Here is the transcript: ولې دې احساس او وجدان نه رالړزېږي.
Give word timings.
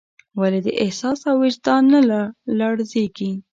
ولې 0.39 0.59
دې 0.65 0.71
احساس 0.83 1.19
او 1.29 1.35
وجدان 1.43 1.83
نه 1.91 1.99
رالړزېږي. 2.59 3.31